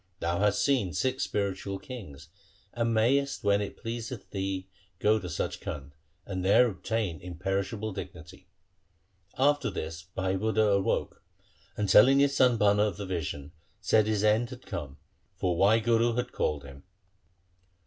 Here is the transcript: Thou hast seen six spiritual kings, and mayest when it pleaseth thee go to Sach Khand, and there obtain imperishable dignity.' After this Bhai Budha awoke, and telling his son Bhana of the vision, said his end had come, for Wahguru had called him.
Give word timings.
Thou 0.19 0.39
hast 0.39 0.65
seen 0.65 0.93
six 0.93 1.21
spiritual 1.21 1.77
kings, 1.77 2.29
and 2.73 2.91
mayest 2.91 3.43
when 3.43 3.61
it 3.61 3.77
pleaseth 3.77 4.31
thee 4.31 4.67
go 4.97 5.19
to 5.19 5.29
Sach 5.29 5.59
Khand, 5.59 5.91
and 6.25 6.43
there 6.43 6.67
obtain 6.67 7.21
imperishable 7.21 7.93
dignity.' 7.93 8.47
After 9.37 9.69
this 9.69 10.01
Bhai 10.01 10.37
Budha 10.37 10.75
awoke, 10.75 11.21
and 11.77 11.87
telling 11.87 12.17
his 12.17 12.35
son 12.35 12.57
Bhana 12.57 12.81
of 12.85 12.97
the 12.97 13.05
vision, 13.05 13.51
said 13.79 14.07
his 14.07 14.23
end 14.23 14.49
had 14.49 14.65
come, 14.65 14.97
for 15.35 15.55
Wahguru 15.55 16.15
had 16.17 16.31
called 16.31 16.63
him. 16.63 16.81